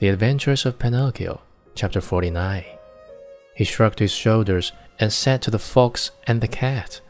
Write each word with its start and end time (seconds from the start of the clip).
The 0.00 0.08
Adventures 0.08 0.64
of 0.64 0.78
Pinocchio, 0.78 1.42
chapter 1.74 2.00
49. 2.00 2.64
He 3.54 3.64
shrugged 3.64 3.98
his 3.98 4.10
shoulders 4.10 4.72
and 4.98 5.12
said 5.12 5.42
to 5.42 5.50
the 5.50 5.58
fox 5.58 6.10
and 6.26 6.40
the 6.40 6.48
cat, 6.48 7.02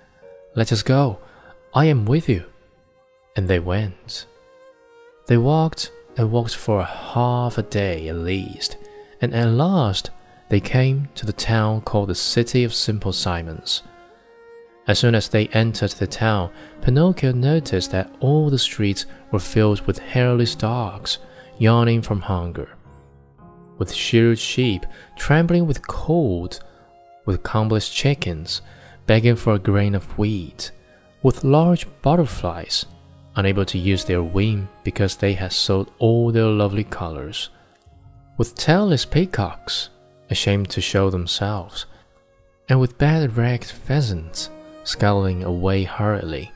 Let 0.57 0.73
us 0.73 0.83
go. 0.83 1.21
I 1.73 1.85
am 1.85 2.05
with 2.05 2.29
you. 2.29 2.47
And 3.37 3.47
they 3.47 3.61
went. 3.61 4.27
They 5.27 5.37
walked 5.37 5.93
and 6.17 6.33
walked 6.33 6.57
for 6.57 6.83
half 6.83 7.59
a 7.59 7.63
day 7.63 8.09
at 8.09 8.17
least, 8.17 8.77
and 9.21 9.33
at 9.37 9.47
last 9.51 10.11
they 10.49 10.59
came 10.59 11.11
to 11.15 11.25
the 11.25 11.33
town 11.33 11.83
called 11.83 12.09
the 12.09 12.17
City 12.17 12.65
of 12.65 12.75
Simple 12.75 13.13
Simons. 13.13 13.85
As 14.89 14.99
soon 14.99 15.15
as 15.15 15.29
they 15.29 15.47
entered 15.53 15.93
the 15.93 16.09
town, 16.09 16.51
Pinocchio 16.83 17.31
noticed 17.31 17.93
that 17.93 18.13
all 18.19 18.51
the 18.51 18.59
streets 18.59 19.07
were 19.31 19.39
filled 19.39 19.83
with 19.83 20.01
hairless 20.01 20.57
dogs, 20.57 21.19
yawning 21.57 22.03
from 22.03 22.23
hunger 22.23 22.69
with 23.81 23.93
sheared 23.93 24.39
sheep 24.39 24.87
trembling 25.17 25.67
with 25.67 25.85
cold, 25.89 26.61
with 27.25 27.43
combless 27.43 27.89
chickens 27.89 28.61
begging 29.07 29.35
for 29.35 29.55
a 29.55 29.59
grain 29.59 29.97
of 29.97 30.17
wheat, 30.19 30.71
with 31.23 31.43
large 31.43 31.87
butterflies 32.03 32.87
unable 33.37 33.65
to 33.65 33.79
use 33.79 34.05
their 34.05 34.23
wing 34.23 34.69
because 34.85 35.17
they 35.17 35.33
had 35.33 35.53
sold 35.53 35.91
all 35.99 36.31
their 36.31 36.45
lovely 36.47 36.85
colors, 36.85 37.49
with 38.37 38.55
tailless 38.55 39.09
peacocks 39.11 39.89
ashamed 40.29 40.69
to 40.69 40.81
show 40.81 41.09
themselves, 41.09 41.87
and 42.69 42.79
with 42.79 42.99
bad 42.99 43.37
ragged 43.37 43.71
pheasants 43.71 44.51
scuttling 44.85 45.43
away 45.43 45.85
hurriedly, 45.85 46.53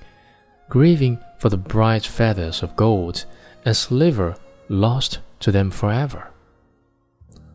grieving 0.69 1.19
for 1.39 1.49
the 1.49 1.57
bright 1.57 2.05
feathers 2.05 2.63
of 2.63 2.77
gold 2.77 3.25
and 3.65 3.75
silver 3.75 4.37
lost 4.69 5.21
to 5.41 5.51
them 5.51 5.71
forever. 5.71 6.34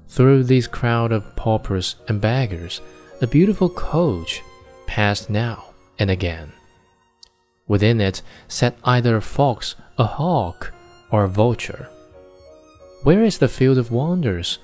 Through 0.10 0.46
this 0.46 0.66
crowd 0.66 1.12
of 1.12 1.36
paupers 1.36 1.96
and 2.08 2.20
beggars, 2.20 2.82
a 3.22 3.28
beautiful 3.28 3.70
coach 3.70 4.42
passed 4.88 5.30
now 5.30 5.66
and 6.00 6.10
again. 6.10 6.52
Within 7.68 8.02
it 8.02 8.24
sat 8.48 8.76
either 8.84 9.16
a 9.16 9.22
fox, 9.22 9.76
a 10.00 10.06
hawk, 10.06 10.74
or 11.12 11.24
a 11.24 11.30
vulture. 11.30 11.88
Where 13.04 13.24
is 13.24 13.38
the 13.38 13.48
field 13.48 13.78
of 13.78 13.92
wonders? 13.92 14.58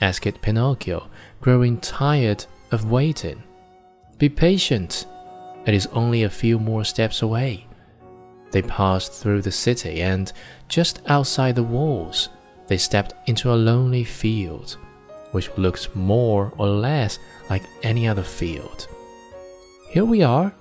asked 0.00 0.40
Pinocchio, 0.40 1.08
growing 1.40 1.78
tired 1.78 2.46
of 2.70 2.90
waiting. 2.90 3.42
Be 4.18 4.28
patient. 4.28 5.06
It 5.66 5.74
is 5.74 5.88
only 5.88 6.22
a 6.22 6.30
few 6.30 6.60
more 6.60 6.84
steps 6.84 7.22
away. 7.22 7.66
They 8.52 8.62
passed 8.62 9.12
through 9.12 9.42
the 9.42 9.50
city, 9.50 10.00
and 10.00 10.32
just 10.68 11.02
outside 11.06 11.56
the 11.56 11.62
walls, 11.64 12.28
they 12.68 12.78
stepped 12.78 13.14
into 13.26 13.52
a 13.52 13.54
lonely 13.54 14.04
field 14.04 14.78
which 15.32 15.50
looks 15.56 15.94
more 15.94 16.52
or 16.56 16.68
less 16.68 17.18
like 17.50 17.62
any 17.82 18.06
other 18.06 18.22
field. 18.22 18.86
Here 19.90 20.04
we 20.04 20.22
are, 20.22 20.54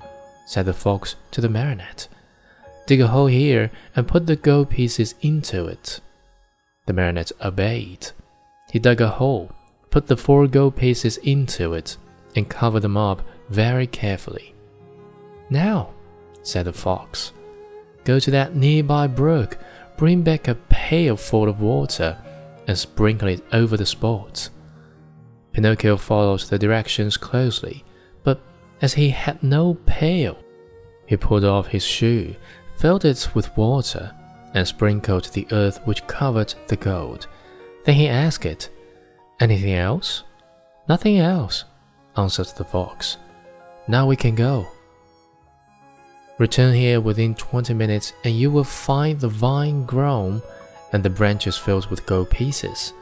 said 0.45 0.65
the 0.65 0.73
fox 0.73 1.15
to 1.31 1.39
the 1.39 1.49
marionette. 1.49 2.07
Dig 2.87 2.99
a 2.99 3.07
hole 3.07 3.27
here 3.27 3.71
and 3.95 4.07
put 4.07 4.25
the 4.25 4.35
gold 4.35 4.69
pieces 4.69 5.15
into 5.21 5.67
it. 5.67 6.01
The 6.87 6.93
marionette 6.93 7.31
obeyed. 7.41 8.11
He 8.71 8.79
dug 8.79 8.99
a 9.01 9.07
hole, 9.07 9.51
put 9.89 10.07
the 10.07 10.17
four 10.17 10.47
gold 10.47 10.75
pieces 10.75 11.17
into 11.17 11.73
it, 11.73 11.97
and 12.35 12.49
covered 12.49 12.81
them 12.81 12.97
up 12.97 13.21
very 13.49 13.87
carefully. 13.87 14.55
Now, 15.49 15.91
said 16.43 16.65
the 16.65 16.73
fox, 16.73 17.33
go 18.03 18.19
to 18.19 18.31
that 18.31 18.55
nearby 18.55 19.07
brook, 19.07 19.57
bring 19.97 20.21
back 20.21 20.47
a 20.47 20.55
pail 20.55 21.15
full 21.17 21.47
of 21.47 21.61
water, 21.61 22.17
and 22.67 22.77
sprinkle 22.77 23.27
it 23.27 23.43
over 23.51 23.77
the 23.77 23.85
spots. 23.85 24.49
Pinocchio 25.53 25.97
followed 25.97 26.41
the 26.41 26.57
directions 26.57 27.17
closely, 27.17 27.83
but 28.23 28.41
as 28.81 28.93
he 28.93 29.09
had 29.09 29.41
no 29.43 29.75
pail, 29.85 30.37
he 31.05 31.17
pulled 31.17 31.43
off 31.43 31.67
his 31.67 31.83
shoe, 31.83 32.35
filled 32.77 33.05
it 33.05 33.29
with 33.33 33.55
water, 33.57 34.15
and 34.53 34.67
sprinkled 34.67 35.25
the 35.25 35.47
earth 35.51 35.79
which 35.85 36.07
covered 36.07 36.53
the 36.67 36.75
gold. 36.75 37.27
Then 37.85 37.95
he 37.95 38.07
asked 38.07 38.45
it, 38.45 38.69
Anything 39.39 39.73
else? 39.73 40.23
Nothing 40.87 41.19
else, 41.19 41.65
answered 42.15 42.47
the 42.57 42.63
fox. 42.63 43.17
Now 43.87 44.07
we 44.07 44.15
can 44.15 44.35
go. 44.35 44.67
Return 46.37 46.73
here 46.73 47.01
within 47.01 47.35
twenty 47.35 47.73
minutes, 47.73 48.13
and 48.23 48.35
you 48.35 48.49
will 48.51 48.63
find 48.63 49.19
the 49.19 49.27
vine 49.27 49.85
grown 49.85 50.41
and 50.93 51.03
the 51.03 51.09
branches 51.09 51.57
filled 51.57 51.89
with 51.89 52.05
gold 52.05 52.29
pieces. 52.29 52.93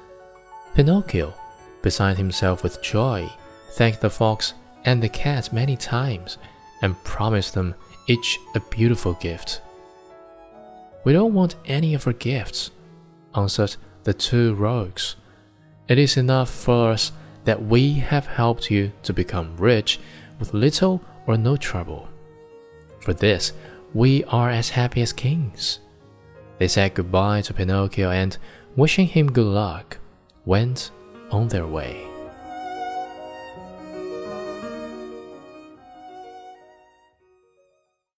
Pinocchio 0.75 1.33
beside 1.81 2.17
himself 2.17 2.63
with 2.63 2.81
joy, 2.81 3.29
thanked 3.71 4.01
the 4.01 4.09
fox 4.09 4.53
and 4.85 5.01
the 5.01 5.09
cat 5.09 5.51
many 5.53 5.75
times, 5.75 6.37
and 6.81 7.03
promised 7.03 7.53
them 7.53 7.75
each 8.07 8.39
a 8.55 8.59
beautiful 8.59 9.13
gift. 9.13 9.61
We 11.03 11.13
don't 11.13 11.33
want 11.33 11.55
any 11.65 11.93
of 11.93 12.07
our 12.07 12.13
gifts, 12.13 12.71
answered 13.35 13.75
the 14.03 14.13
two 14.13 14.55
rogues. 14.55 15.15
It 15.87 15.97
is 15.97 16.17
enough 16.17 16.49
for 16.49 16.91
us 16.91 17.11
that 17.45 17.63
we 17.63 17.93
have 17.93 18.27
helped 18.27 18.69
you 18.69 18.91
to 19.03 19.13
become 19.13 19.57
rich 19.57 19.99
with 20.39 20.53
little 20.53 21.01
or 21.25 21.37
no 21.37 21.57
trouble. 21.57 22.07
For 23.01 23.13
this, 23.13 23.53
we 23.93 24.23
are 24.25 24.49
as 24.49 24.69
happy 24.69 25.01
as 25.01 25.13
kings. 25.13 25.79
They 26.57 26.67
said 26.67 26.93
goodbye 26.93 27.41
to 27.41 27.53
Pinocchio 27.53 28.11
and, 28.11 28.37
wishing 28.75 29.07
him 29.07 29.31
good 29.31 29.45
luck, 29.45 29.97
went 30.45 30.91
on 31.31 31.47
their 31.47 31.67
way. 31.67 32.08